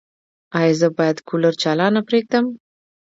[0.59, 2.45] ایا زه باید کولر چالانه پریږدم؟